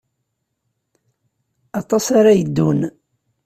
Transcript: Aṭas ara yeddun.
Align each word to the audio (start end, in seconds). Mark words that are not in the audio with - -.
Aṭas 1.79 2.05
ara 2.19 2.31
yeddun. 2.39 2.79